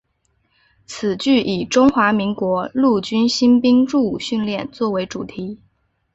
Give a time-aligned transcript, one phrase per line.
[0.87, 5.59] 此剧以中华民国陆军新兵入伍训练作为主题。